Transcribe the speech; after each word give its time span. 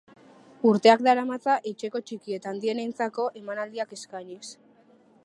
Urteak 0.69 1.03
daramatza 1.07 1.57
etxeko 1.71 2.01
txiki 2.07 2.37
eta 2.39 2.53
handientzako 2.55 3.29
emanaldiak 3.43 3.95
eskainiz. 3.99 4.43